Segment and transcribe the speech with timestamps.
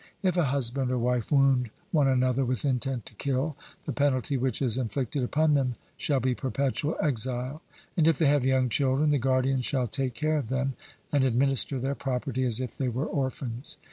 [0.23, 3.55] If a husband or wife wound one another with intent to kill,
[3.85, 7.61] the penalty which is inflicted upon them shall be perpetual exile;
[7.95, 10.73] and if they have young children, the guardians shall take care of them
[11.11, 13.77] and administer their property as if they were orphans.